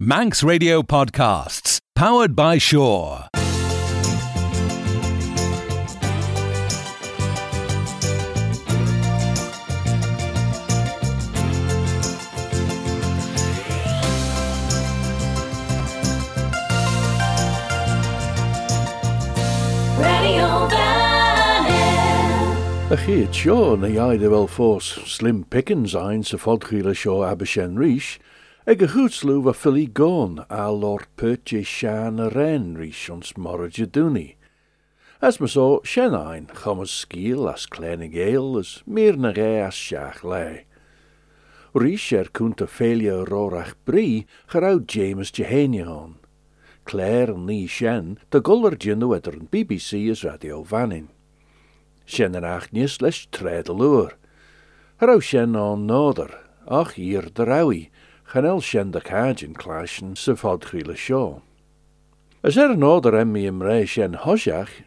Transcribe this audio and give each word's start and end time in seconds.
Manx 0.00 0.44
Radio 0.44 0.80
Podcasts, 0.80 1.80
powered 1.96 2.36
by 2.36 2.56
Shore. 2.56 3.26
Achie, 22.88 23.24
it's 23.24 23.36
sure 23.36 23.76
na 23.76 23.88
iaid 23.88 24.22
e 24.22 24.28
fel 24.28 24.46
force 24.46 25.00
slim 25.06 25.42
pickings 25.42 25.96
ein 25.96 26.22
sy'n 26.22 26.38
ffodchil 26.38 26.86
y 26.86 26.94
sio 26.94 27.24
Abersian 27.26 27.74
Rhys, 27.76 28.20
ag 28.68 28.82
a 28.84 28.86
chútslú 28.92 29.48
a 29.48 29.54
fillí 29.56 29.86
gón 29.88 30.44
a 30.52 30.68
lord 30.68 31.08
purte 31.16 31.62
sean 31.64 32.20
a 32.20 32.28
ren 32.28 32.76
ríis 32.76 33.08
ons 33.08 33.30
maride 33.40 33.86
dúni. 33.88 34.36
As 35.24 35.40
me 35.40 35.48
so 35.48 35.80
sin 35.88 36.12
ein 36.12 36.52
scíal 36.52 37.48
as 37.48 37.64
éil 37.72 38.58
as 38.60 38.82
mír 38.84 39.16
na 39.16 39.32
ré 39.32 39.64
as 39.64 39.74
seach 39.74 40.20
le. 40.22 40.66
Ríis 41.72 42.12
er 42.12 42.28
cúnta 42.28 42.68
féile 42.68 43.24
rórach 43.24 43.72
brí 43.86 44.26
chará 44.52 44.76
James 44.86 45.32
Jehénián. 45.32 46.20
Claire 46.84 47.32
ní 47.32 47.66
sin 47.66 48.18
de 48.30 48.38
golar 48.38 48.76
dinu 48.76 49.16
idir 49.16 49.40
an 49.40 49.48
BBC 49.48 50.10
is 50.10 50.24
radio 50.24 50.60
vannin. 50.62 51.08
Sin 52.04 52.36
an 52.36 52.44
ach 52.44 52.68
níos 52.68 53.00
leis 53.00 53.28
tréad 53.32 53.70
a 53.70 53.72
luúr. 53.72 54.12
Hará 55.00 55.16
sin 55.22 55.56
an 55.56 55.88
náder, 55.88 56.36
ach 56.68 56.98
ír 56.98 57.32
de 57.32 57.46
chanel 58.30 58.60
sin 58.60 58.90
de 58.90 59.00
cájin 59.00 59.54
clásin 59.54 60.14
sa 60.16 60.32
fádchuile 60.32 60.96
seo. 60.96 61.42
As 62.44 62.56
er 62.58 62.70
an 62.70 62.80
náder 62.80 63.14
emmi 63.22 63.46
im 63.46 63.60
ré 63.60 63.88
sin 63.88 64.12
hoiseach, 64.12 64.84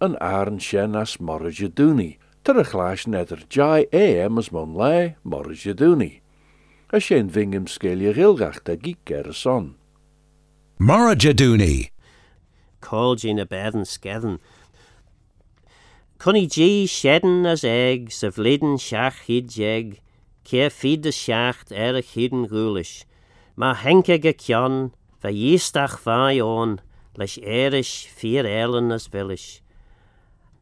an 0.00 0.16
áan 0.20 0.60
sin 0.60 0.94
as 0.94 1.16
moride 1.18 1.68
dúni, 1.68 2.18
tar 2.44 2.58
a 2.58 2.64
chláis 2.64 3.06
neidir 3.06 3.42
jai 3.48 3.86
éam 3.92 4.38
as 4.38 4.52
mon 4.52 4.74
le 4.74 5.16
moride 5.24 5.74
dúni. 5.74 6.20
A 6.92 7.00
sin 7.00 7.28
vingim 7.28 7.66
scéile 7.66 8.14
rilgacht 8.14 8.68
a 8.68 8.76
gík 8.76 9.10
er 9.10 9.28
a 9.28 9.34
son. 9.34 9.74
Jaduni. 10.80 11.90
Call 12.80 13.16
Gina 13.16 13.44
Bevan. 13.44 13.84
Cunny 16.18 16.46
G 16.46 16.86
shedden 16.86 17.46
as 17.46 17.64
egg, 17.64 18.12
sa 18.12 18.28
vliden 18.28 18.78
shach 18.78 19.24
hid 19.26 19.48
cé 20.44 20.70
fi 20.70 20.96
de 20.96 21.12
seacht 21.12 21.72
ar 21.72 21.94
er 21.94 22.00
a 22.00 22.02
chian 22.02 22.46
gúlis, 22.52 23.04
má 23.56 23.74
henke 23.74 24.16
go 24.24 24.32
cean 24.32 24.92
bheit 25.20 25.36
díisteach 25.36 25.96
fáón 26.04 26.80
leis 27.18 27.36
éris 27.42 27.92
fi 28.16 28.38
eilen 28.40 28.92
as 28.96 29.06
viis. 29.12 29.60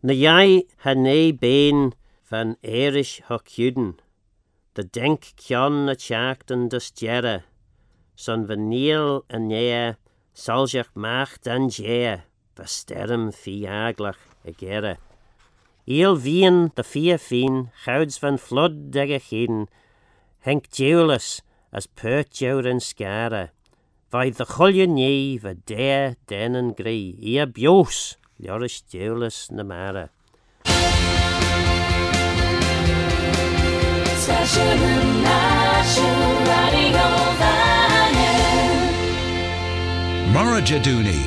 Na 0.03 0.15
jaai 0.15 0.67
ha 0.83 0.95
né 0.95 1.33
béin 1.33 1.93
fan 2.29 2.57
éris 2.63 3.21
hoúden, 3.29 3.95
de 4.75 4.83
denk 4.83 5.23
cean 5.37 5.87
na 5.87 5.95
teachtan 5.95 6.69
de 6.69 6.81
stjerre, 6.81 7.37
san 8.15 8.47
bhan 8.47 8.69
níl 8.71 9.23
anéa 9.35 9.97
salseach 10.35 10.93
meach 10.95 11.47
an 11.55 11.69
dé, 11.69 12.23
be 12.55 12.65
stem 12.67 13.31
fi 13.33 13.67
aglach 13.67 14.23
e 14.45 14.51
a 14.51 14.59
gére. 14.61 14.95
Iel 15.89 16.19
vien 16.21 16.71
the 16.75 16.85
fear 16.85 17.17
fiend, 17.17 17.71
gouds 17.87 18.19
van 18.19 18.37
flood 18.37 18.91
degachiden, 18.93 19.69
Henk 20.45 20.69
Dewlis 20.69 21.41
as 21.73 21.87
pertjouw 21.87 22.61
en 22.69 22.81
skare, 22.81 23.49
Vai 24.13 24.29
the 24.29 24.45
cholje 24.45 24.87
nie, 24.87 25.39
va 25.39 25.55
der 25.55 26.17
den 26.29 26.55
en 26.55 26.75
grey, 26.75 27.17
Ia 27.17 27.47
bios 27.47 28.19
Joris 28.37 28.83
Dewlis 28.93 29.51
na 29.51 29.63
Mara 40.35 40.61
Jaduni. 40.61 41.23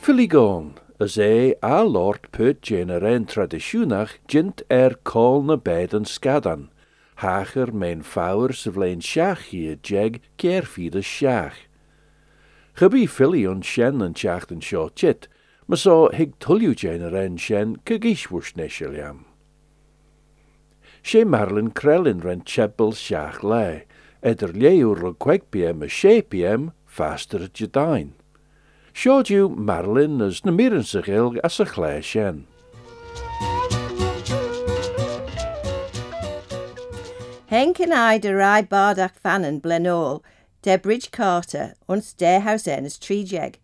Fully 0.00 0.26
gone. 0.26 0.85
É 0.98 1.56
a 1.62 1.84
lord 1.84 2.30
put 2.32 2.62
géna 2.62 2.98
ren 3.00 3.26
tradiisiúnach 3.26 4.16
jint 4.28 4.62
er 4.70 4.96
call 5.04 5.42
na 5.42 5.56
bed 5.56 5.92
an 5.92 6.04
scadan, 6.04 6.70
hacher 7.16 7.72
mein 7.72 8.02
fáwer 8.02 8.54
sa 8.54 8.70
vlein 8.70 9.02
seach 9.02 9.52
hi 9.52 9.68
a 9.72 9.76
jeg 9.76 10.20
keir 10.38 10.62
fi 10.64 10.88
a 10.88 11.02
seach. 11.02 11.68
Gebí 12.76 13.06
fili 13.08 13.44
an 13.44 13.62
sin 13.62 14.00
an 14.00 14.14
teacht 14.14 14.50
an 14.50 14.62
seo 14.62 14.88
chit, 14.94 15.28
ma 15.68 15.76
so 15.76 16.08
hig 16.14 16.38
tulliú 16.38 16.74
géna 16.74 17.12
ren 17.12 17.36
sin 17.36 17.76
kagishwurs 17.84 18.54
nesiliam. 18.56 19.24
sé 21.04 21.24
marlin 21.24 21.70
krellin 21.70 22.24
ren 22.24 22.40
chebbel 22.40 22.92
seach 22.92 23.42
le, 23.42 23.82
eder 24.22 24.52
léúr 24.52 25.02
le 25.02 25.12
2 25.12 25.38
pm 25.50 25.82
a 25.82 25.88
6 25.88 26.22
pm 28.96 29.12
faster 29.12 29.34
jedain. 29.34 29.46
Sjódjú 29.46 29.56
marlin 29.56 30.22
as 30.22 30.44
na 30.44 30.52
miren 30.52 30.84
sig 30.84 31.08
il 31.08 31.38
as 31.44 31.60
a 31.60 31.64
chlé 31.64 32.02
sin. 32.02 32.46
Henk 37.48 37.80
and 37.80 37.94
I 37.94 38.18
de 38.18 38.34
rai 38.34 38.62
bardach 38.62 39.14
fannen 39.22 39.60
blenol, 39.60 40.22
der 40.62 40.78
Bridge 40.78 41.10
Carter, 41.10 41.74
ons 41.88 42.12
der 42.14 42.40
house 42.40 42.66
ennis 42.66 42.98
trijeg, 42.98 43.56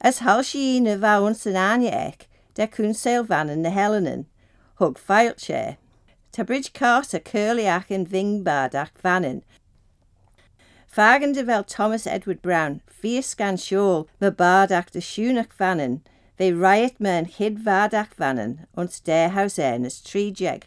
as 0.00 0.20
halshi 0.20 0.80
na 0.80 0.96
va 0.96 1.18
ons 1.20 1.46
an 1.46 1.54
anja 1.54 1.90
ek, 1.90 2.28
der 2.54 2.66
kun 2.66 2.92
sail 2.92 3.24
vannen 3.24 3.62
na 3.62 3.70
Hellenen, 3.70 4.26
hug 4.76 4.98
feiltshare. 4.98 5.76
Ta 6.32 6.42
Bridge 6.42 6.72
Carter 6.72 7.20
curlyach 7.20 7.90
in 7.90 8.06
ving 8.06 8.44
bardach 8.44 8.90
fannen, 9.02 9.42
Fargande 10.94 11.42
fel 11.46 11.64
Thomas 11.64 12.06
Edward 12.06 12.42
Brown, 12.42 12.82
fierce 12.86 13.34
gan 13.34 13.56
siôl, 13.56 14.06
my 14.20 14.28
bardach 14.28 14.90
de 14.90 15.00
siúnach 15.00 15.50
fanan, 15.50 16.02
fe 16.36 16.52
riot 16.52 17.00
me 17.00 17.08
e 17.08 17.20
yn 17.22 17.28
hyd 17.38 17.62
fardach 17.64 18.12
fanan, 18.12 18.66
ond 18.76 18.92
stairhouse 18.92 19.56
e 19.56 19.70
nes 19.78 19.96
tri 20.04 20.26
jeg. 20.28 20.66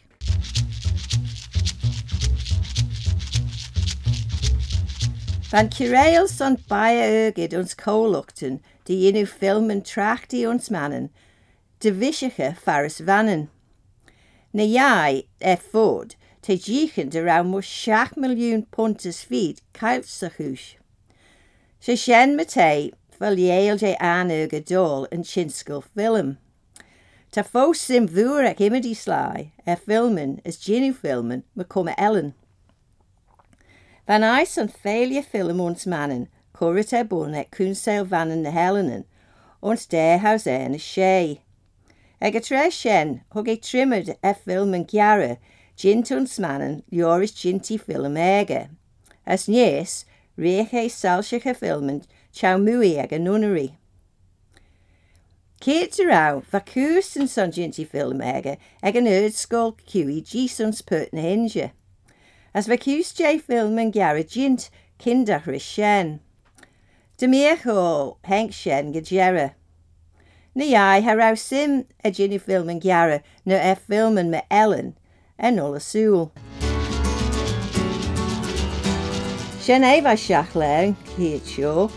Van 5.52 5.70
Cureil 5.70 6.26
son 6.26 6.58
baia 6.66 7.06
ergid 7.06 7.54
ons 7.54 7.78
coelwchtan, 7.78 8.58
de 8.90 8.98
unw 9.12 9.28
ffilm 9.30 9.70
yn 9.70 9.86
trachti 9.86 10.42
ons 10.42 10.72
manan, 10.74 11.06
dy 11.78 11.94
fisiacha 12.02 12.50
faris 12.66 12.98
fanan. 12.98 13.46
Na 14.50 14.66
iau 14.66 15.22
e 15.22 15.58
ffod, 15.68 16.18
te 16.46 16.54
jichen 16.56 17.08
de 17.10 17.20
rau 17.24 17.42
mo 17.42 17.60
6 17.60 18.14
miljoen 18.22 18.62
puntes 18.70 19.24
feet 19.24 19.60
kailsachús. 19.74 20.76
Se 21.80 21.96
shen 21.96 22.36
matei, 22.36 22.92
vel 23.18 23.40
aanuge 23.98 24.60
dol 24.64 25.08
en 25.10 25.24
chinskul 25.24 25.82
film. 25.82 26.36
Ta 27.32 27.42
fos 27.42 27.80
sim 27.80 28.06
imedi 28.62 28.94
sly, 28.94 29.50
e 29.66 29.74
filmen 29.74 30.40
is 30.44 30.56
ginu 30.56 30.94
filmen, 30.94 31.42
me 31.56 31.64
komme 31.64 31.94
ellen. 31.98 32.32
Van 34.06 34.22
eis 34.22 34.56
an 34.56 34.68
féile 34.68 35.24
film 35.24 35.60
ons 35.60 35.84
mannen, 35.84 36.28
chorit 36.54 36.92
e 36.92 37.02
bon 37.02 37.34
et 37.34 37.50
kunseil 37.50 38.06
vannen 38.06 38.46
na 38.46 38.54
Hellenen, 38.54 39.02
ons 39.60 39.86
dehaus 39.86 40.46
en 40.46 40.78
a 40.78 40.78
sé. 40.78 41.40
Eg 42.22 42.38
a 42.38 42.40
tre 42.40 42.70
hug 43.34 43.48
e 43.48 43.56
trimmed 43.56 44.14
e 44.22 44.34
film 44.44 44.74
an 44.74 44.86
giara, 44.86 45.38
Gintún 45.76 46.26
smanan 46.26 46.82
leoris 46.90 47.32
gintí 47.32 47.78
film 47.78 48.16
aige. 48.16 48.70
As 49.26 49.46
níos 49.46 50.06
réché 50.38 50.88
salsecha 50.88 51.54
filmint 51.54 52.06
te 52.32 52.46
muí 52.56 52.96
ag 52.98 53.12
an 53.12 53.24
nuí. 53.24 53.74
Céit 55.60 56.00
ará 56.00 56.42
fa 56.42 56.60
cuasan 56.60 57.28
san 57.28 57.52
gintí 57.52 57.86
film 57.86 58.20
aige 58.20 58.56
ag 58.82 58.96
an 58.96 59.06
ard 59.06 59.36
scóil 59.36 59.76
QEG 59.86 60.48
suns 60.48 60.80
put 60.80 61.12
na 61.12 61.20
hinse. 61.20 61.72
As 62.54 62.68
bheit 62.68 62.80
cústé 62.80 63.38
film 63.38 63.78
an 63.78 63.92
geara 63.92 64.24
gint 64.24 64.70
cindach 64.98 65.46
ri 65.46 65.58
sin. 65.58 66.20
De 67.18 67.26
mécho 67.26 68.16
henk 68.24 68.54
sin 68.54 68.92
go 68.92 69.00
dgéire. 69.00 69.52
Na 70.54 70.64
jaai 70.64 71.02
ha 71.02 71.12
ra 71.12 71.34
sim 71.34 71.84
a 72.02 72.10
Ginny 72.10 72.38
film 72.38 72.70
an 72.70 72.80
gearre 72.80 73.20
na 73.44 73.56
e 73.56 73.74
filmen 73.74 74.30
me 74.30 74.40
Ellen 74.50 74.96
en 75.38 75.60
ola 75.60 75.80
súl. 75.80 76.30
Sin 79.60 79.82
éh 79.82 80.00
seach 80.16 80.54
le 80.54 80.94
hiad 81.16 81.44
seo, 81.44 81.90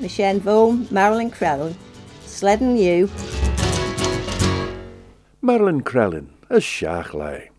na 0.00 0.08
sin 0.08 0.40
bhóm 0.40 0.86
Marilyn 0.90 1.30
Crellin, 1.30 1.74
sledden 2.26 2.76
you. 2.76 3.08
Marilyn 5.40 5.82
Krellin, 5.82 6.30
as. 6.48 7.50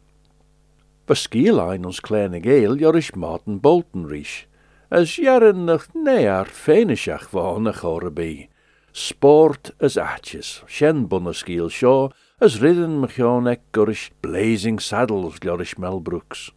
Va 1.07 1.15
skielein 1.15 1.85
ons 1.85 1.99
kleine 1.99 2.39
geel 2.39 2.77
joris 2.79 3.11
Martin 3.15 3.59
Bolton 3.59 4.07
ríis, 4.07 4.45
as 4.89 5.17
jaren 5.19 5.65
nog 5.65 5.89
near 5.93 6.45
feinishach 6.45 7.27
van 7.33 7.67
a 7.67 7.73
chorabee. 7.73 8.47
Sport 8.93 9.71
as 9.81 9.97
atjes, 9.97 10.61
shen 10.67 11.07
bunneskiel 11.09 11.69
shaw, 11.69 12.11
as 12.43 12.59
ridden 12.59 12.99
mechionek 12.99 13.61
gurish 13.71 14.09
blazing 14.21 14.77
saddles 14.77 15.39
glorish 15.39 15.75
Melbrooks. 15.75 16.51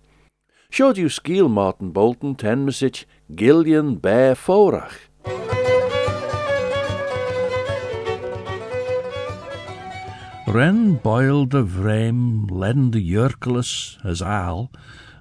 Showed 0.69 0.99
you 0.99 1.07
skiel 1.07 1.49
Martin 1.49 1.93
Bolton 1.93 2.35
ten 2.35 2.65
message 2.65 3.07
Gillian 3.33 3.95
Bear 3.95 4.35
Forach. 4.35 4.97
Ren 10.49 10.97
boil 10.97 11.47
de 11.47 11.63
vreem, 11.63 12.49
len 12.51 12.91
de 12.91 12.99
jurkelus 12.99 13.97
as 14.03 14.21
aal, 14.21 14.73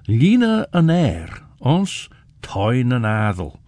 Lina 0.08 0.66
an 0.72 0.90
air, 0.90 1.28
ons 1.60 2.08
toin 2.42 2.90
an 2.90 3.04
adel. 3.04 3.60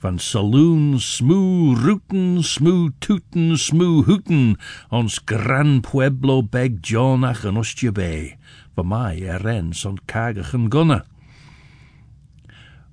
Van 0.00 0.18
saloon 0.18 0.96
smoo 0.96 1.74
rooten, 1.76 2.42
smoo 2.42 2.88
tooten, 2.98 3.58
smoo 3.58 4.00
hooten, 4.06 4.56
ons 4.88 5.18
gran 5.28 5.82
pueblo 5.84 6.40
beg 6.40 6.78
Jonach 6.80 7.44
en 7.44 7.60
Ostje 7.60 7.92
Bay, 7.92 8.38
van 8.74 8.88
mij 8.88 9.20
er 9.28 9.42
ren 9.44 9.74
son 9.76 9.98
kagach 10.08 10.54
en 10.56 10.72
gunna. 10.72 11.04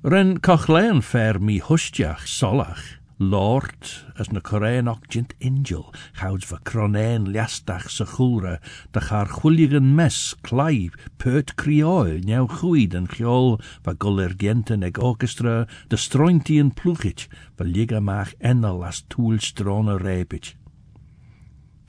Ren 0.03 0.39
kochlein 0.43 0.99
fer 1.01 1.39
mi 1.39 1.61
hustjach 1.63 2.27
solach, 2.27 2.96
Lord, 3.19 3.81
as 4.19 4.31
na 4.31 4.39
Koreanok 4.39 5.07
jint 5.09 5.33
angel, 5.41 5.91
gouds 6.21 6.45
va 6.45 6.59
cronain 6.63 7.25
liastach 7.25 7.89
sa 7.89 8.05
chulra, 8.05 8.59
da 8.93 9.01
char 9.01 9.25
mes, 9.95 10.35
clai, 10.43 10.91
pert 11.17 11.55
crioil, 11.57 12.21
niaw 12.21 12.45
chwyd 12.59 12.93
yn 12.93 13.09
chiol, 13.09 13.57
va 13.81 13.95
guller 13.97 14.37
genten 14.37 14.85
eg 14.85 15.01
orchestra, 15.01 15.65
de 15.89 15.97
strointi 15.97 16.59
yn 16.61 16.69
plwchich, 16.69 17.25
va 17.57 17.65
liga 17.65 17.97
mach 17.99 18.35
enel 18.37 18.85
as 18.85 19.01
tŵl 19.09 19.41
strona 19.41 19.97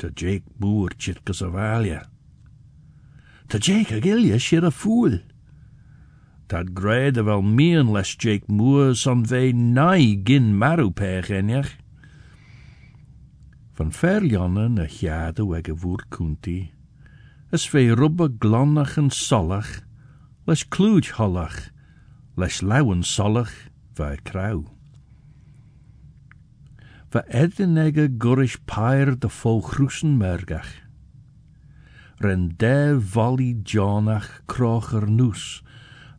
Jake 0.08 0.48
Moore 0.58 0.96
chit 0.96 1.20
gasavalia. 1.28 2.06
Ta 3.48 3.58
Jake 3.58 3.92
ag 3.92 4.06
ilia 4.06 4.38
shir 4.38 4.64
a 4.64 4.70
fool. 4.70 5.20
Tad 6.48 6.72
gred 6.72 7.18
wel 7.20 7.42
mian 7.42 7.92
les 7.92 8.16
Jake 8.16 8.48
Moore 8.48 8.94
son 8.94 9.22
ve 9.22 9.52
nai 9.52 10.16
gin 10.24 10.56
maru 10.56 10.90
pech 10.90 11.28
enjach. 11.28 11.74
Van 13.76 13.92
verjanne 13.92 14.64
na 14.72 14.86
jade 14.88 15.44
wege 15.44 15.76
voer 15.76 16.06
kunti, 16.08 16.72
es 17.52 17.68
ve 17.68 17.92
rubbe 17.92 18.30
glonnach 18.40 18.96
en 18.96 19.10
solach, 19.10 19.84
les 20.46 20.64
kluj 20.64 21.12
hollach, 21.20 21.68
les 22.40 22.62
lauwen 22.62 23.04
solach, 23.04 23.52
va 23.94 24.16
krauw. 24.24 24.64
Va 27.12 27.26
edinege 27.28 28.08
gurish 28.16 28.56
pair 28.64 29.14
de 29.20 29.28
vol. 29.28 30.72
Ren 32.20 32.48
de 32.56 32.98
volley 32.98 33.54
jonach 33.62 34.42
krocher 34.46 35.06
noes, 35.06 35.62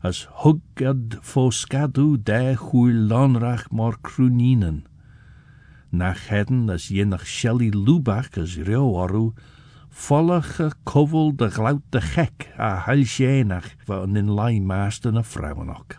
as 0.02 0.26
huggad 0.42 1.18
fo 1.22 1.50
skadu 1.50 2.16
de 2.16 2.56
chwyl 2.56 3.08
lonrach 3.10 3.70
mor 3.70 3.98
crwninen. 4.02 4.82
Nach 5.92 6.28
heden 6.28 6.70
as 6.70 6.88
jenach 6.88 7.26
Shelley 7.26 7.70
Lubach 7.70 8.38
as 8.38 8.56
reo 8.56 8.94
orw, 8.96 9.34
follach 9.90 10.60
a 10.60 10.70
kofel 10.84 11.36
de 11.36 11.50
glout 11.50 11.82
de 11.90 12.00
gek 12.00 12.48
a 12.58 12.86
heilsjenach 12.86 13.74
van 13.86 14.16
in 14.16 14.28
lai 14.28 14.60
maasten 14.60 15.18
a 15.18 15.22
vrouwenok. 15.22 15.98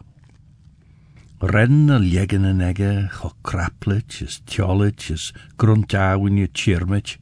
Ren 1.41 1.89
a 1.89 1.97
en 1.97 2.61
egge, 2.61 3.09
cho 3.11 3.33
kraplich, 3.43 4.21
as 4.21 4.41
tjolich, 4.45 5.11
as 5.11 5.33
gruntawin 5.57 6.37
je 6.37 6.47
chirmich, 6.47 7.17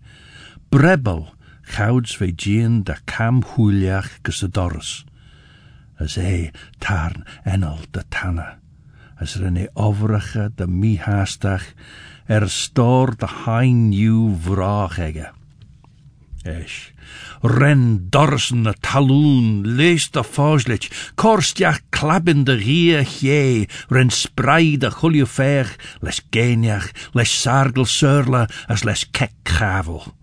brebel, 0.69 1.33
gouds 1.75 2.17
da 2.83 2.95
cam 3.05 3.43
hwyliach 3.43 4.21
gus 4.23 4.43
as 5.99 6.17
é 6.17 6.51
tarn 6.79 7.25
enel 7.45 7.83
de 7.91 8.03
tanne, 8.09 8.47
as 9.19 9.35
rinne 9.35 9.67
ofracha 9.75 10.49
de 10.49 10.67
mihastach 10.67 11.67
er 12.27 12.47
stor 12.47 13.15
de 13.19 13.27
hain 13.43 13.91
vraag 14.45 14.99
egge. 14.99 15.27
Esh, 16.45 16.93
ren 17.43 18.07
dorsen 18.09 18.63
de 18.63 18.73
taloon, 18.79 19.75
lees 19.77 20.07
de 20.11 20.23
foslich, 20.23 20.87
korstjach 21.15 21.81
klabbin 21.91 22.45
de 22.45 22.55
rie 22.55 23.03
gie, 23.03 23.67
ren 23.89 24.09
sprei 24.09 24.77
de 24.77 24.89
chulje 24.89 25.25
ver, 25.25 25.67
les 26.01 26.21
geniach, 26.31 26.93
les 27.13 27.29
sargel 27.41 27.85
surla, 27.85 28.47
as 28.69 28.85
les 28.85 29.03
gravel. 29.43 30.13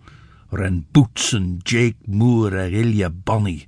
Ren 0.51 0.87
boetsen 0.93 1.61
Jake 1.67 2.01
Moore 2.07 2.65
er 2.65 2.73
ilje 2.73 3.11
bonny, 3.11 3.67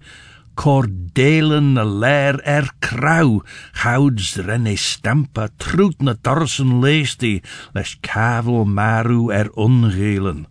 cordelen 0.59 1.75
na 1.77 1.85
leir 1.87 2.41
er 2.43 2.67
krauw, 2.83 3.43
gouds 3.79 4.35
renne 4.43 4.75
stampa, 4.75 5.47
troet 5.63 6.03
na 6.03 6.17
dorsen 6.27 6.81
leesti, 6.83 7.39
les 7.77 7.95
kavel 8.03 8.67
maru 8.67 9.29
er 9.31 9.53
ongelen. 9.55 10.47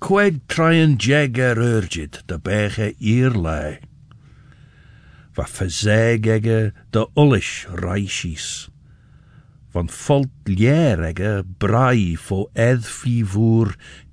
Queg 0.00 0.40
tryen 0.48 0.96
jeg 1.02 1.36
er 1.42 1.60
urgid, 1.60 2.22
de 2.30 2.38
bege 2.40 2.92
ierlei. 3.12 3.76
Va 5.36 5.44
verzegege 5.58 6.72
de 6.94 7.04
ullish 7.18 7.66
reishies. 7.82 8.68
Van 9.74 9.90
volt 9.92 10.48
ljerege 10.48 11.42
brai 11.60 12.16
fo 12.16 12.46
edd 12.54 12.88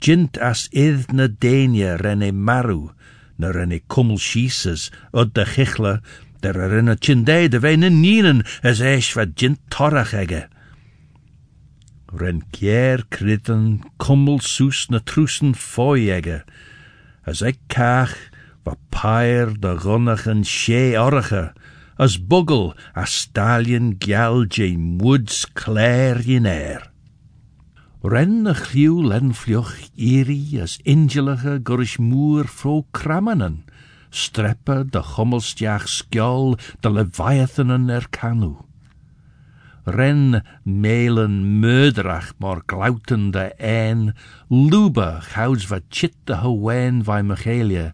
jint 0.04 0.38
as 0.38 0.68
na 1.13 1.28
denia 1.28 1.95
renne 2.01 2.31
maru, 2.33 2.89
na 3.38 3.52
renne 3.52 3.80
kummel 3.88 4.18
schieses, 4.18 4.92
od 5.12 5.34
de 5.34 5.46
chichle, 5.46 6.02
der 6.42 6.56
er 6.56 6.78
in 6.78 6.90
a 6.90 6.96
chinde 6.96 7.50
de 7.50 7.60
in 7.72 8.02
nienen, 8.02 8.44
as 8.64 8.82
eis 8.82 9.14
va 9.16 9.26
jint 9.26 9.60
torach 9.70 10.14
ege. 10.14 10.48
Ren 12.14 12.44
kier 12.52 13.04
kritten, 13.10 13.84
kummel 13.98 14.40
soes 14.40 14.88
na 14.90 15.00
trusen 15.00 15.54
fooi 15.54 16.10
ege, 16.18 16.44
as 17.26 17.42
ek 17.42 17.60
kach, 17.68 18.16
va 18.66 18.76
pair 18.92 19.54
de 19.54 19.76
gonnachen 19.76 20.44
she 20.46 20.96
orge, 20.96 21.52
as 21.98 22.18
bugel 22.18 22.74
a 22.96 23.06
stallion 23.06 23.96
gyal 24.00 24.46
je 24.46 24.76
woods 25.02 25.46
clair. 25.46 26.94
Ren 28.06 28.46
a 28.46 28.54
chliw 28.54 29.02
iri 29.97 30.62
as 30.62 30.78
ingelige 30.85 31.57
gurish 31.66 31.97
moer 31.97 32.45
fro 32.45 32.85
kramanen, 32.94 33.64
streppe 34.12 34.85
de 34.94 35.02
chommelstjach 35.02 35.88
skjol 35.90 36.54
de 36.81 36.90
leviathanen 36.92 37.90
er 37.90 38.06
kanu. 38.12 38.62
Ren 39.85 40.44
melen 40.64 41.59
murderach 41.59 42.33
mor 42.38 42.62
glauten 42.68 43.31
de 43.31 43.54
een, 43.57 44.14
luba 44.50 45.19
gouds 45.19 45.66
wat 45.68 45.90
chit 45.90 46.14
de 46.26 46.35
hawen 46.35 47.04
vai 47.04 47.24
Michaelia, 47.24 47.94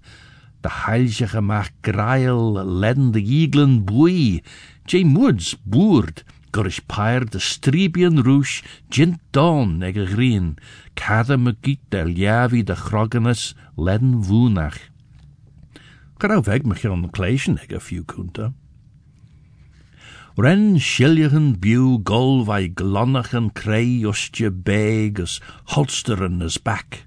de 0.60 0.70
heilsige 0.70 1.42
mach 1.42 1.72
grail 1.82 2.60
len 2.68 3.12
de 3.12 3.22
iglen 3.24 3.86
bui, 3.86 4.44
Jane 4.86 5.16
Woods 5.16 5.56
boerd, 5.64 6.26
gurish 6.52 6.82
pair 6.88 7.26
de 7.26 7.40
stribian 7.40 8.24
roosh, 8.24 8.62
jint 8.90 9.20
don 9.32 9.82
eg 9.84 9.98
a 9.98 10.06
green, 10.06 10.58
cada 10.96 11.38
magiet 11.38 11.82
de 11.90 12.04
liavi 12.06 12.64
de 12.64 12.76
chroganus 12.76 13.54
len 13.76 14.22
vunach. 14.24 14.80
Garau 16.20 16.42
weg 16.46 16.66
mich 16.66 16.86
on 16.86 17.10
kleischen 17.10 17.58
eg 17.58 17.74
a. 17.74 18.54
Ren 20.38 20.80
shiljachen 20.80 21.60
bew 21.60 21.98
gol 22.00 22.46
vai 22.46 22.70
glonnachen 22.70 23.52
krei 23.54 24.06
ostje 24.08 24.50
begus 24.50 25.42
holsteren 25.76 26.42
as 26.42 26.58
back. 26.58 27.06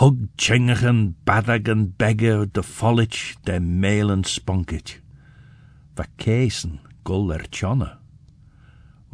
Hug 0.00 0.28
chingachen 0.36 1.14
badagen 1.24 1.94
begger 1.96 2.46
de 2.46 2.62
follich 2.62 3.36
de 3.44 3.60
melen 3.60 4.24
spunkit. 4.24 5.00
Va 5.96 6.06
kesen 6.18 6.80
gol 7.04 7.30
er. 7.32 8.03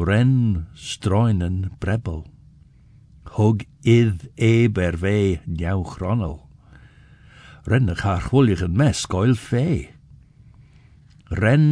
Ren 0.01 0.67
stroinen 0.73 1.77
brebel. 1.79 2.23
Hug 3.37 3.67
id 3.85 4.31
eb 4.41 4.79
er 4.81 4.97
ve 4.97 5.43
njau 5.45 5.83
chronel. 5.85 6.39
Ren 7.69 7.93
ach 7.93 8.07
haar 8.09 8.23
chwilligen 8.31 8.79
mes 8.81 9.05
goil 9.13 9.37
fee. 9.37 9.91
Ren 11.43 11.67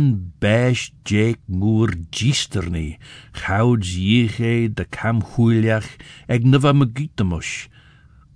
besh 0.45 0.93
Jake 1.09 1.41
Moore 1.49 1.97
gisterni, 2.13 2.99
gouds 3.33 3.97
jiche 3.97 4.69
de 4.77 4.85
cam 4.85 5.23
hwyliach, 5.31 5.89
eg 6.29 6.45
nyfa 6.45 6.75
magitamush, 6.77 7.55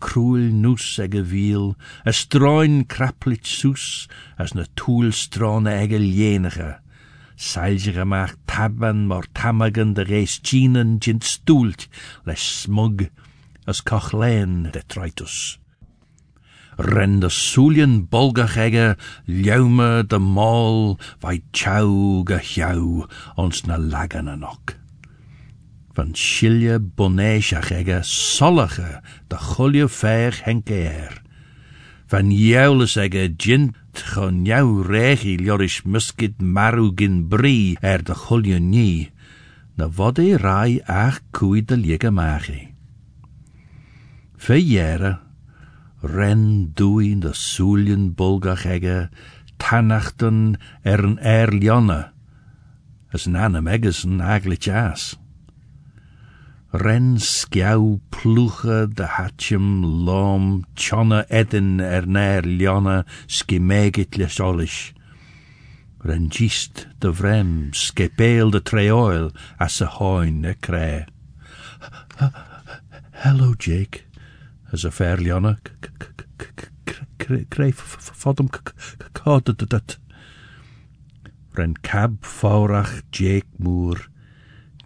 crwyl 0.01 0.49
nws 0.63 0.89
eg 1.05 1.19
y 1.21 1.25
fil, 1.35 1.69
a 2.09 2.17
stroen 2.17 2.87
craplit 2.89 3.45
sws, 3.45 4.09
as 4.41 4.57
na 4.57 4.65
tŵl 4.73 5.13
strona 5.13 5.77
eg 5.85 5.93
y 6.01 6.01
Seilge 7.37 7.93
gemacht 7.93 8.42
taban 8.53 9.07
mor 9.09 9.25
tamagan 9.33 9.95
de 9.97 10.05
reis 10.05 10.37
Jeanan 10.47 10.99
jint 11.01 11.25
stoelt, 11.25 11.89
leis 12.27 12.45
smug 12.61 13.09
as 13.67 13.81
cochlein 13.81 14.71
de 14.75 14.83
tritus. 14.93 15.59
Ren 16.77 17.21
de 17.21 17.31
soelien 17.31 17.95
bolgach 18.13 18.57
egge, 18.57 18.97
de 19.27 20.19
mol, 20.19 20.99
vai 21.21 21.43
chau 21.53 22.25
ge 22.29 22.41
ons 23.37 23.65
na 23.67 23.77
lagan 23.77 24.29
anok. 24.29 24.77
Van 25.95 26.15
schilje 26.15 26.79
boneisach 26.81 27.71
egge, 27.71 28.01
de 29.29 29.37
chulje 29.37 29.89
ver 29.89 30.33
henke 30.45 30.75
er. 30.75 31.23
Van 32.09 32.31
joules 32.31 32.97
egge, 32.97 33.29
jint 33.37 33.77
chon 34.01 34.45
jou 34.47 34.83
rechi 34.83 35.37
ljorish 35.37 35.85
muskit 35.85 36.41
maru 36.41 36.93
gin 36.97 37.29
brie 37.29 37.77
er 37.83 38.03
de 38.03 38.15
chulje 38.15 38.59
nie, 38.61 39.13
na 39.77 39.87
e 40.19 40.37
rai 40.37 40.81
ach. 42.21 42.73
Fe 44.37 44.57
jere, 44.59 45.21
ren 46.03 46.73
doin 46.75 47.21
de 47.21 47.33
bulgach 48.15 48.67
egge, 48.67 49.11
tannachten 49.57 50.59
er 50.83 51.05
een 51.05 51.19
er 51.19 51.53
as 53.13 53.27
aglich 54.21 54.69
aas. 54.69 55.22
Ren 56.73 57.19
skiau 57.21 58.01
ploege 58.09 58.87
de 58.97 59.05
hatchem 59.05 59.83
lom, 60.07 60.65
tjonne 60.75 61.27
edin 61.29 61.83
er 61.85 62.07
nair 62.09 62.49
lionne, 62.49 63.03
skimegit 63.29 64.17
lesolish. 64.17 64.95
Ren 66.01 66.31
gist 66.33 66.87
de 67.05 67.13
vrem, 67.13 67.75
skepeel 67.77 68.51
de 68.51 68.63
treoil, 68.65 69.29
as 69.61 69.83
a 69.83 69.87
hoin 69.99 70.47
e 70.49 70.55
kre. 70.55 71.05
Hello, 73.21 73.53
Jake, 73.53 74.07
as 74.73 74.87
a 74.87 74.91
fair 74.91 75.19
lionne, 75.19 75.59
kre 77.21 77.69
fodum. 77.77 78.49
Ren 81.53 81.75
cab 81.83 82.23
faurach 82.23 83.03
Jake 83.13 83.53
Moore, 83.59 84.09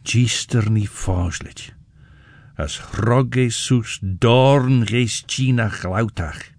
gister 0.02 0.68
ni 0.68 0.84
as 2.56 2.80
hrogge 2.92 3.50
sus 3.52 3.98
dorn 4.02 4.84
gees 4.88 5.24
China 5.26 5.70
glautach. 5.70 6.56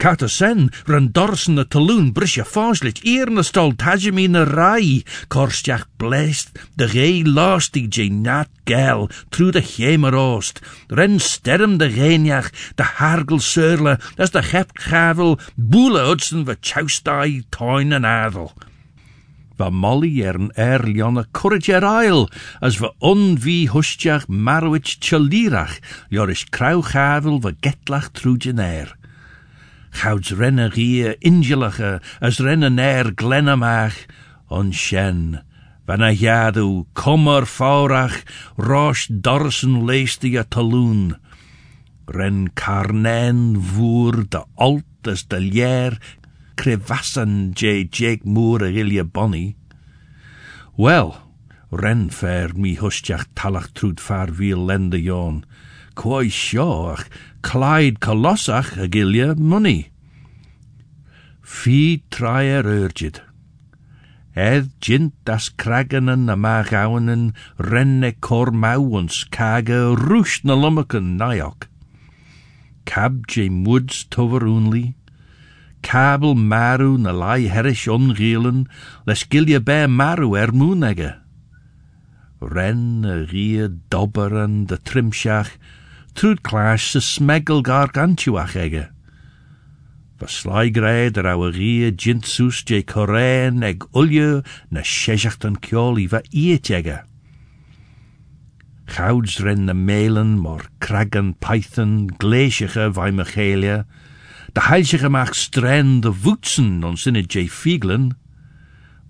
Kata 0.00 0.28
sen, 0.28 0.70
ran 0.88 1.10
dorsen 1.12 1.54
na 1.54 1.64
taloon 1.68 2.06
brisje 2.16 2.44
foslich, 2.48 3.02
eer 3.04 3.28
na 3.28 3.42
stol 3.44 3.74
tajemi 3.76 4.24
na 4.32 4.46
rai, 4.48 5.04
korstjach 5.28 5.84
blest, 6.00 6.56
de 6.80 6.88
gei 6.88 7.20
lastig 7.20 7.90
je 7.92 8.08
nat 8.08 8.48
gel, 8.64 9.10
tru 9.28 9.50
de 9.52 9.60
chemeroost, 9.60 10.62
ren 10.88 11.20
sterm 11.20 11.76
de 11.76 11.90
geinjach, 11.92 12.48
de 12.80 12.86
hargel 12.96 13.44
surle, 13.44 13.98
as 14.16 14.32
de 14.32 14.40
hept 14.40 14.80
gavel, 14.88 15.36
boele 15.54 16.00
utsen 16.14 16.46
we 16.48 16.56
toin 17.50 17.92
en 17.92 18.04
adel. 18.06 18.54
Va 19.60 19.68
molly 19.68 20.22
er 20.24 20.38
courage 21.32 21.68
er 21.68 21.84
ail, 21.84 22.30
as 22.62 22.80
we 22.80 22.88
onvi 23.02 23.68
hustjach 23.68 24.24
marwich 24.26 24.96
chalirach, 25.04 25.80
krauw 26.50 26.80
gavel 26.80 27.40
we 27.40 27.52
getlach 27.60 28.08
trugen 28.14 28.58
er. 28.58 28.96
Gouds 29.92 30.32
renne 30.32 30.70
rie 30.70 31.14
ingelige, 31.20 32.00
as 32.22 32.40
renne 32.40 32.70
neer 32.70 33.12
glennemach, 33.12 34.06
on 34.48 34.72
shen. 34.72 35.42
Van 35.86 36.00
a 36.00 36.10
jadu, 36.14 36.86
kommer 36.94 37.44
faurach, 37.44 38.24
rosh 38.56 39.08
dorsen 39.10 39.84
leeste 39.84 40.30
je 40.30 40.44
taloon. 40.48 41.18
Ren 42.06 42.48
carnen 42.54 43.60
voer 43.60 44.24
de 44.28 44.40
alt 44.56 44.84
as 45.04 45.26
de 45.28 45.40
crevassen 46.60 47.52
je 47.54 47.88
Jake 47.88 48.28
Moore 48.28 48.66
a 48.68 48.70
ilje 48.70 49.04
bonny. 49.04 49.54
Wel, 50.76 51.14
ren 51.72 52.10
fer 52.12 52.52
mi 52.54 52.74
hustjach 52.76 53.24
talach 53.34 53.70
trud 53.72 54.00
far 54.00 54.28
viel 54.28 54.60
lende 54.68 55.00
jon. 55.00 55.40
Quoi 55.96 56.28
sio, 56.28 56.92
ach 56.92 57.08
Clyde 57.40 58.00
Colossach 58.04 58.76
a 58.76 58.88
gilje 58.92 59.38
money. 59.38 59.88
Fi 61.40 62.02
traier 62.12 62.68
urgid. 62.68 63.22
Edd 64.36 64.68
jint 64.84 65.32
as 65.32 65.48
kraganen 65.48 66.28
na 66.28 66.36
magawenen 66.36 67.32
renne 67.56 68.12
cor 68.20 68.52
mawons 68.52 69.24
kaga 69.32 69.96
roosh 69.96 70.44
na 70.44 70.54
lummaken 70.54 71.16
nayok. 71.16 71.66
Cab 72.84 73.26
Jame 73.26 73.64
Woods 73.64 74.04
tover 74.04 74.44
only. 74.46 74.94
Kabel 75.82 76.34
maru 76.34 76.98
na 76.98 77.12
lai 77.12 77.48
herish 77.48 77.88
ongielen, 77.88 78.68
les 79.06 79.24
gilje 79.24 79.60
maru 79.88 80.36
er 80.36 80.52
moonegge. 80.52 81.16
Ren 82.40 83.04
a 83.04 83.26
rie 83.30 83.68
dobberen 83.90 84.66
de 84.66 84.76
trimshach, 84.76 85.56
trud 86.14 86.42
clash 86.42 86.92
se 86.92 87.00
smegel 87.00 87.62
gargantuach 87.62 88.56
slaigreid 90.28 91.16
er 91.16 91.26
au 91.32 91.48
rie 91.48 91.92
jintsus 91.92 92.60
je 92.68 92.82
eg 93.64 93.86
ulje 93.96 94.42
na 94.70 94.82
sheshachten 94.84 95.56
kjoli 95.64 96.04
va 96.12 96.20
ietjegge. 96.28 96.98
Gouds 98.90 99.38
ren 99.40 99.64
na 99.64 99.72
melen 99.72 100.36
mor 100.44 100.66
kragen 100.84 101.32
python 101.40 102.10
vai 102.92 103.10
mechelia, 103.10 103.86
de 104.52 104.62
heilsige 104.66 105.08
maak 105.08 105.34
stren 105.34 106.00
de 106.00 106.12
voetsen 106.12 106.84
on 106.84 106.96
sinne 106.96 107.22
je 107.26 107.50
fieglen, 107.50 108.10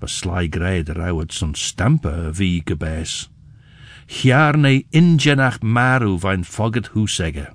va 0.00 0.06
slaigreid 0.06 0.88
er 0.88 1.00
au 1.08 1.20
het 1.20 1.32
son 1.32 1.54
stampe 1.54 2.12
wie 2.36 2.62
gebes. 2.64 3.30
Hjarne 4.06 4.84
ingenach 4.90 5.60
maru 5.62 6.18
vain 6.18 6.44
fogget 6.44 6.90
husegge. 6.92 7.48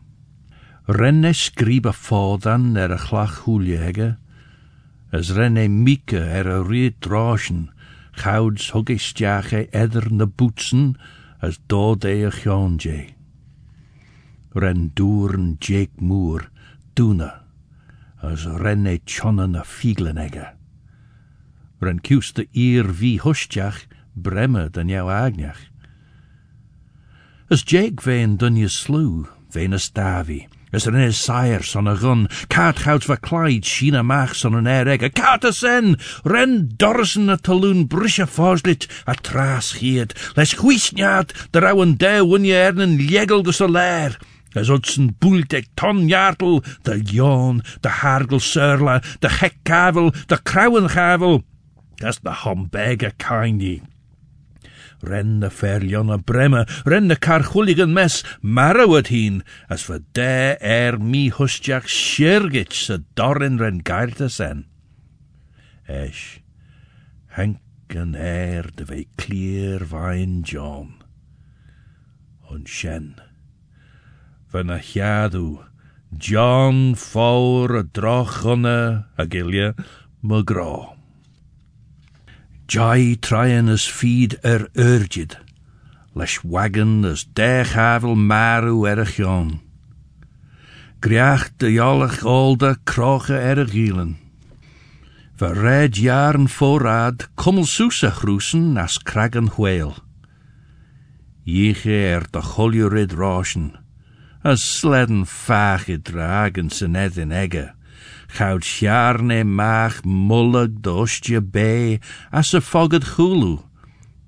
Renne 0.86 1.34
skriba 1.34 1.94
fódan 1.94 2.76
er 2.78 2.94
a 2.94 2.98
chlach 2.98 3.44
húliege, 3.46 4.18
as 5.12 5.34
renne 5.38 5.68
mike 5.70 6.18
er 6.18 6.50
a 6.50 6.62
riet 6.64 7.02
drosjen, 7.02 7.70
gouds 8.22 8.72
hugge 8.74 8.98
stjache 8.98 9.68
eder 9.74 10.10
na 10.12 10.26
boetsen, 10.26 10.96
as 11.42 11.60
dode 11.68 12.10
a. 12.10 13.00
Ren 14.56 14.92
doeren 14.94 15.58
Jake 15.60 16.00
Moore, 16.00 16.48
doena, 16.94 17.45
as 18.26 18.46
renne 18.46 19.00
tjonne 19.06 19.48
na 19.52 19.64
fieglenegge. 19.64 20.52
Ren 21.82 22.00
kuste 22.00 22.48
eer 22.54 22.90
wie 23.00 23.20
hustjach, 23.20 23.86
bremme 24.16 24.70
dan 24.70 24.90
jou 24.90 25.10
agnach. 25.12 25.60
As 27.50 27.64
Jake 27.64 28.02
vein 28.02 28.38
dunje 28.38 28.70
slew, 28.70 29.28
vein 29.52 29.74
a 29.74 29.78
stavi, 29.78 30.48
as 30.74 30.88
is 30.88 31.18
sire 31.18 31.64
son 31.64 31.88
a 31.88 31.96
gun, 31.96 32.28
cart 32.50 32.80
houts 32.80 33.06
va 33.06 33.18
Clyde, 33.18 33.64
sheena 33.64 34.04
mach 34.04 34.36
son 34.36 34.56
an 34.56 34.68
air 34.68 34.88
egg, 34.90 35.04
a 35.04 35.10
cart 35.10 35.44
a 35.44 35.54
sen, 35.54 35.96
ren 36.26 36.68
dorsen 36.76 37.30
a 37.30 37.38
taloon 37.38 37.88
brisha 37.88 38.26
foslit, 38.26 38.88
a 39.08 39.16
hied, 39.80 40.14
les 40.36 40.54
huisnjaat, 40.56 41.52
de 41.52 41.60
rauwen 41.60 41.96
de 41.98 42.26
wunje 42.26 42.56
ernen 42.56 42.98
ljegel 42.98 43.44
de 43.44 43.54
solair, 44.56 44.62
as 44.62 44.70
utsen 44.70 45.16
boeltek 45.20 45.68
ton 45.76 46.08
jartel, 46.08 46.64
de 46.84 47.02
joon, 47.04 47.62
de 47.82 47.90
hargel 47.90 48.40
surla, 48.40 49.02
de 49.20 49.30
hekkavel, 49.30 50.12
de 50.28 50.38
krauwengavel, 50.44 51.44
as 52.04 52.20
de 52.22 52.32
hombega 52.32 53.12
kindy. 53.18 53.82
Ren 55.02 55.40
de 55.40 55.50
ferlion 55.50 56.24
bremme, 56.24 56.66
ren 56.86 57.08
de 57.08 57.16
karchuligen 57.16 57.94
mes, 57.94 58.24
marrowet 58.42 59.08
hien, 59.08 59.44
as 59.68 59.84
voor 59.86 60.00
de 60.14 60.58
er 60.60 61.00
mi 61.00 61.30
hustjach 61.32 61.88
shirgit 61.88 62.74
se 62.74 63.04
dorren 63.14 63.58
ren 63.58 63.82
gairte. 63.84 64.64
Esh, 65.86 66.40
henken 67.28 68.16
er 68.16 68.72
de 68.76 68.86
ve 68.86 69.06
clear 69.16 69.86
wijn 69.90 70.42
John. 70.42 71.04
On 72.50 72.66
shen, 72.66 73.25
van 74.56 74.70
a 74.70 74.80
jadu, 74.80 75.60
John 76.18 76.96
voor 76.96 77.78
a 77.78 77.84
drochonne, 77.92 79.06
a 79.20 79.26
gilje, 79.28 79.76
magro. 80.20 80.96
Jai 82.66 83.18
tryen 83.20 83.68
as 83.70 83.92
feed 83.92 84.38
er 84.42 84.70
urgid, 84.74 85.36
leis 86.16 86.40
wagon 86.44 87.04
as 87.06 87.26
dechavel 87.36 88.16
maru 88.16 88.88
er 88.88 89.04
a 89.04 89.06
chion. 89.06 89.60
Griach 91.04 91.50
de 91.58 91.74
jollach 91.76 92.24
olde 92.24 92.78
kroche 92.84 93.36
er 93.36 93.68
gielen. 93.68 94.16
We 95.38 95.52
red 95.54 95.98
jaren 95.98 96.48
voorraad 96.48 97.28
kommel 97.36 97.66
soesa 97.66 98.10
groesen 98.10 98.78
as 98.78 98.98
kragen 99.04 99.52
whale. 99.58 100.00
Jiche 101.44 101.98
er 102.16 102.24
de 102.32 102.42
choljurid 102.42 103.12
roschen, 103.12 103.85
as 104.46 104.78
sledden 104.78 105.26
vaage 105.26 106.02
dragen 106.02 106.70
se 106.70 106.88
net 106.88 107.18
in 107.18 107.32
egge, 107.32 107.72
goud 108.38 108.64
sjarne 108.64 109.40
maag 109.44 110.04
mullig 110.06 110.70
dostje 110.86 111.42
bij, 111.42 111.98
as 112.30 112.52
se 112.54 112.62
fogget 112.62 113.08
hulu, 113.16 113.58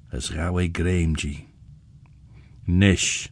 as 0.10 0.32
gawe 0.34 0.70
greemji. 0.74 1.46
Nish, 2.66 3.30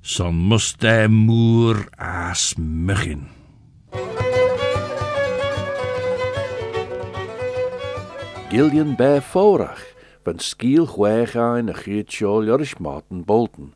son 0.00 0.34
must 0.34 0.80
de 0.80 1.06
moer 1.08 1.86
as 1.96 2.54
muggen. 2.58 3.28
Gillian 8.50 8.96
bij 8.96 9.22
Forach, 9.22 9.86
van 10.24 10.38
skiel 10.38 10.88
a 11.06 11.72
chiad 11.72 12.10
sio 12.10 12.42
Joris 12.44 12.74
Martin 12.78 13.24
Bolton. 13.24 13.72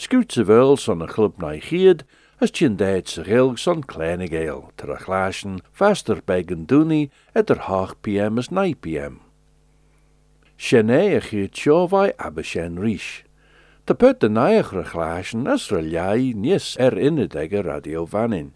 Scoot 0.00 0.32
ze 0.32 0.44
wel 0.44 0.76
son 0.76 1.00
een 1.00 1.08
club 1.08 1.38
na 1.38 1.58
chiad, 1.58 2.04
as 2.38 2.50
tjin 2.50 2.76
deed 2.76 3.08
ze 3.08 3.24
gilg 3.24 3.58
son 3.58 3.82
kleine 3.84 4.28
geel, 4.28 4.70
ter 4.74 4.92
a 4.94 4.96
glaasjen 4.96 5.58
vaster 5.72 6.20
bij 6.24 6.42
Ganduni 6.46 7.10
et 7.32 7.50
er 7.50 7.58
haag 7.58 7.96
pm 8.00 8.38
as 8.38 8.48
9 8.48 8.78
pm. 8.78 9.18
Shene 10.56 11.16
a 11.16 11.20
chiad 11.20 11.58
sio 11.58 11.88
vai 11.88 12.12
abeshen 12.16 12.78
rish. 12.78 13.24
Te 13.84 13.94
put 13.94 14.20
de 14.20 14.28
naiigere 14.28 14.84
glaasjen 14.84 15.46
as 15.46 15.70
reliai 15.70 16.32
nies 16.32 16.76
er 16.78 16.98
in 16.98 17.18
egge 17.18 17.62
radio 17.62 18.06
vanin. 18.06 18.54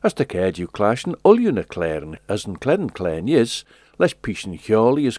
As 0.00 0.14
de 0.14 0.24
keidju 0.24 0.66
klaasjen 0.66 1.14
oljune 1.22 1.62
kleren 1.62 2.18
as 2.26 2.44
een 2.44 2.58
klein 2.58 2.90
klein 2.90 3.28
is, 3.28 3.64
les 3.98 4.14
pischen 4.14 4.58
hjoli 4.58 5.06
is 5.06 5.18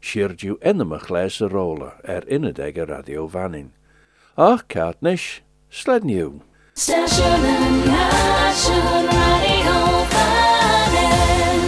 shirju 0.00 0.56
enema 0.60 0.98
gläse 0.98 1.48
rola 1.48 1.92
er 2.02 2.28
in 2.28 2.42
het 2.42 2.58
radio 2.58 3.28
vanin. 3.28 3.72
Ach, 4.36 4.66
katnish, 4.66 5.40
sled 5.68 6.04
new. 6.04 6.40
Station 6.74 7.26
and 7.26 7.84
Nation 7.84 9.06
Radio 9.06 10.04
Vannin. 10.04 11.60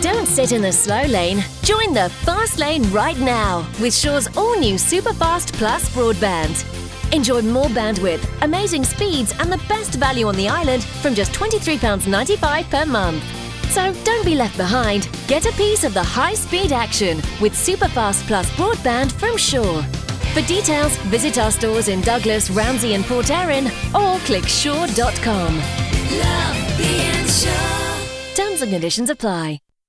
Don't 0.00 0.26
sit 0.26 0.52
in 0.52 0.62
the 0.62 0.72
slow 0.72 1.04
lane. 1.04 1.44
Join 1.62 1.94
the 1.94 2.10
fast 2.24 2.58
lane 2.58 2.82
right 2.90 3.18
now 3.20 3.64
with 3.80 3.94
Shaw's 3.94 4.28
all 4.36 4.58
new 4.58 4.74
Superfast 4.74 5.52
Plus 5.52 5.88
broadband. 5.90 6.64
Enjoy 7.12 7.42
more 7.42 7.68
bandwidth, 7.68 8.26
amazing 8.42 8.84
speeds, 8.84 9.32
and 9.38 9.52
the 9.52 9.62
best 9.68 9.94
value 9.94 10.26
on 10.26 10.34
the 10.34 10.48
island 10.48 10.82
from 10.82 11.14
just 11.14 11.32
£23.95 11.32 12.68
per 12.68 12.84
month. 12.86 13.45
So 13.76 13.92
don't 14.04 14.24
be 14.24 14.34
left 14.34 14.56
behind. 14.56 15.06
Get 15.28 15.44
a 15.44 15.52
piece 15.52 15.84
of 15.84 15.92
the 15.92 16.02
high 16.02 16.32
speed 16.32 16.72
action 16.72 17.18
with 17.42 17.52
Superfast 17.52 18.26
Plus 18.26 18.50
broadband 18.52 19.12
from 19.12 19.36
Shore. 19.36 19.82
For 20.32 20.40
details, 20.48 20.96
visit 21.12 21.36
our 21.36 21.50
stores 21.50 21.88
in 21.88 22.00
Douglas, 22.00 22.48
Ramsey, 22.48 22.94
and 22.94 23.04
Port 23.04 23.30
Erin 23.30 23.66
or 23.94 24.18
click 24.20 24.44
shaw.com. 24.44 25.58
Love 25.58 26.78
being 26.78 27.26
sure. 27.26 28.34
Terms 28.34 28.62
and 28.62 28.72
conditions 28.72 29.10
apply. 29.10 29.60